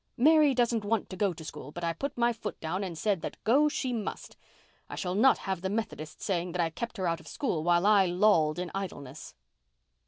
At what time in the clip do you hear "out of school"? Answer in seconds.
7.07-7.63